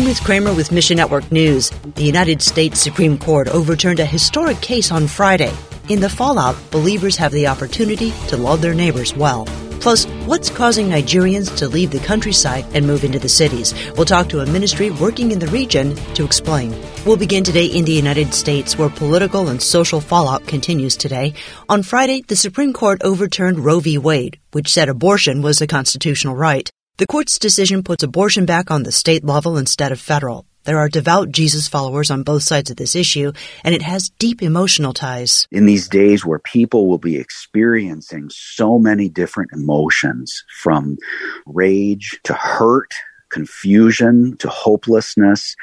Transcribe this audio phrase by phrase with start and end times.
[0.00, 1.68] I'm Ruth Kramer with Mission Network News.
[1.96, 5.52] The United States Supreme Court overturned a historic case on Friday.
[5.90, 9.44] In the fallout, believers have the opportunity to love their neighbors well.
[9.78, 13.74] Plus, what's causing Nigerians to leave the countryside and move into the cities?
[13.90, 16.74] We'll talk to a ministry working in the region to explain.
[17.04, 21.34] We'll begin today in the United States, where political and social fallout continues today.
[21.68, 23.98] On Friday, the Supreme Court overturned Roe v.
[23.98, 26.70] Wade, which said abortion was a constitutional right.
[27.00, 30.44] The court's decision puts abortion back on the state level instead of federal.
[30.64, 33.32] There are devout Jesus followers on both sides of this issue,
[33.64, 35.48] and it has deep emotional ties.
[35.50, 40.98] In these days where people will be experiencing so many different emotions from
[41.46, 42.92] rage to hurt,
[43.30, 45.56] confusion to hopelessness,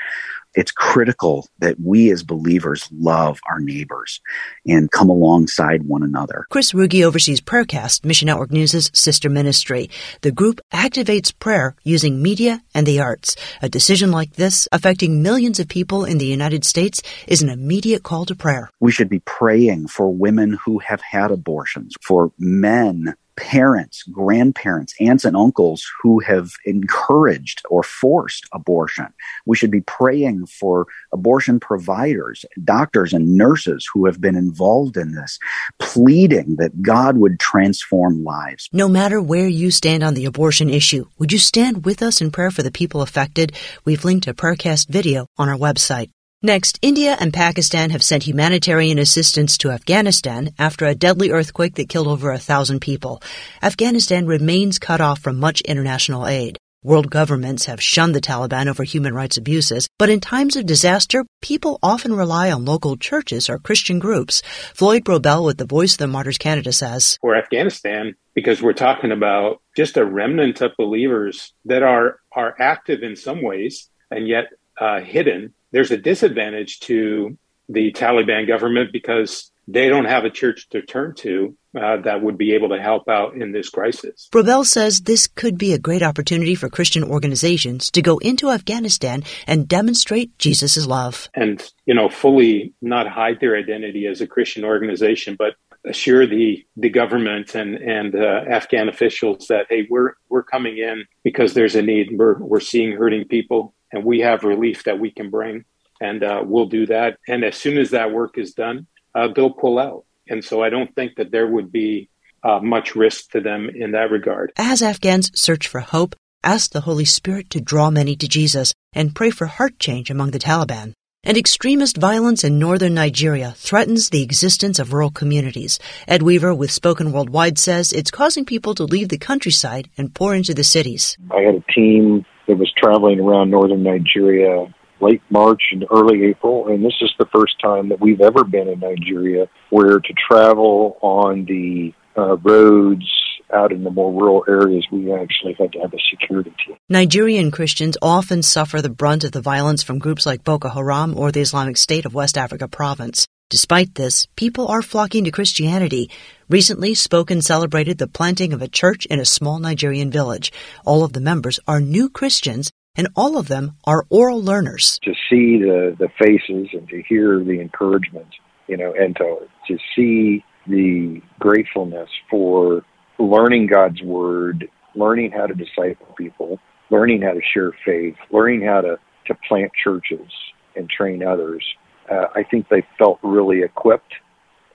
[0.57, 4.19] it's critical that we as believers love our neighbors
[4.65, 6.47] and come alongside one another.
[6.49, 9.91] Chris Ruge oversees Prayercast, Mission Network News' sister ministry.
[10.21, 13.35] The group activates prayer using media and the arts.
[13.61, 18.01] A decision like this, affecting millions of people in the United States, is an immediate
[18.01, 18.71] call to prayer.
[18.79, 25.23] We should be praying for women who have had abortions, for men parents, grandparents, aunts
[25.23, 29.07] and uncles who have encouraged or forced abortion.
[29.45, 35.13] We should be praying for abortion providers, doctors and nurses who have been involved in
[35.13, 35.39] this,
[35.79, 38.67] pleading that God would transform lives.
[38.73, 42.31] No matter where you stand on the abortion issue, would you stand with us in
[42.31, 43.53] prayer for the people affected?
[43.85, 46.09] We've linked a Prayercast video on our website.
[46.43, 51.89] Next, India and Pakistan have sent humanitarian assistance to Afghanistan after a deadly earthquake that
[51.89, 53.23] killed over a thousand people.
[53.63, 56.59] Afghanistan remains cut off from much international aid.
[56.83, 61.25] World governments have shunned the Taliban over human rights abuses, but in times of disaster,
[61.41, 64.43] people often rely on local churches or Christian groups.
[64.75, 69.11] Floyd Brobbel with the Voice of the Martyrs Canada says For Afghanistan, because we're talking
[69.11, 74.45] about just a remnant of believers that are, are active in some ways and yet
[74.79, 77.37] uh, hidden there's a disadvantage to
[77.69, 82.37] the Taliban government because they don't have a church to turn to uh, that would
[82.37, 84.29] be able to help out in this crisis.
[84.31, 89.23] Brobbel says this could be a great opportunity for Christian organizations to go into Afghanistan
[89.45, 91.29] and demonstrate Jesus' love.
[91.33, 96.65] And, you know, fully not hide their identity as a Christian organization, but assure the,
[96.75, 101.75] the government and, and uh, Afghan officials that, hey, we're, we're coming in because there's
[101.75, 102.09] a need.
[102.17, 105.65] We're, we're seeing hurting people and we have relief that we can bring,
[105.99, 107.17] and uh, we'll do that.
[107.27, 108.85] And as soon as that work is done,
[109.15, 110.05] uh, they'll pull out.
[110.29, 112.09] And so I don't think that there would be
[112.43, 114.51] uh, much risk to them in that regard.
[114.55, 119.15] As Afghans search for hope, ask the Holy Spirit to draw many to Jesus and
[119.15, 120.93] pray for heart change among the Taliban.
[121.23, 125.79] And extremist violence in northern Nigeria threatens the existence of rural communities.
[126.07, 130.35] Ed Weaver with Spoken Worldwide says it's causing people to leave the countryside and pour
[130.35, 131.17] into the cities.
[131.31, 136.67] I had a team that was traveling around northern Nigeria late March and early April,
[136.67, 140.97] and this is the first time that we've ever been in Nigeria where to travel
[141.01, 143.05] on the uh, roads
[143.53, 146.75] out in the more rural areas, we actually had to have a security team.
[146.89, 151.31] Nigerian Christians often suffer the brunt of the violence from groups like Boko Haram or
[151.31, 153.25] the Islamic State of West Africa Province.
[153.49, 156.09] Despite this, people are flocking to Christianity.
[156.49, 160.51] Recently, Spoken celebrated the planting of a church in a small Nigerian village.
[160.85, 164.99] All of the members are new Christians, and all of them are oral learners.
[165.03, 168.27] To see the, the faces and to hear the encouragement,
[168.67, 169.37] you know, and to,
[169.69, 172.83] to see the gratefulness for
[173.17, 176.59] learning God's word, learning how to disciple people,
[176.89, 180.29] learning how to share faith, learning how to, to plant churches
[180.75, 181.63] and train others
[182.09, 184.13] uh, I think they felt really equipped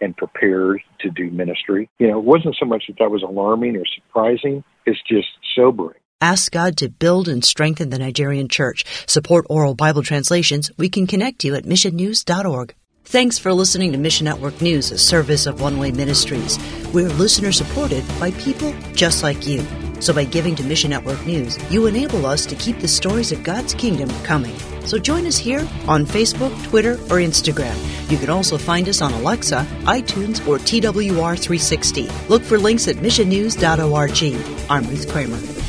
[0.01, 1.89] and prepared to do ministry.
[1.99, 5.99] You know, it wasn't so much that that was alarming or surprising, it's just sobering.
[6.21, 8.85] Ask God to build and strengthen the Nigerian church.
[9.07, 10.71] Support oral Bible translations.
[10.77, 12.75] We can connect you at missionnews.org.
[13.05, 16.59] Thanks for listening to Mission Network News, a service of One Way Ministries.
[16.95, 19.67] We're listener supported by people just like you.
[20.03, 23.45] So by giving to Mission Network News, you enable us to keep the stories of
[23.45, 24.59] God's kingdom coming.
[24.85, 27.77] So join us here on Facebook, Twitter, or Instagram.
[28.11, 32.29] You can also find us on Alexa, iTunes, or TWR360.
[32.29, 34.69] Look for links at missionnews.org.
[34.69, 35.62] I'm Ruth Kramer.